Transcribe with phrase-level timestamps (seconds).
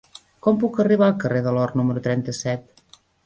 [0.45, 2.83] Com puc arribar al carrer de l'Or número trenta-set?